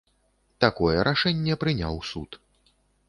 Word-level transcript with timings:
Такое 0.63 0.95
рашэнне 1.09 1.59
прыняў 1.65 2.01
суд. 2.13 2.39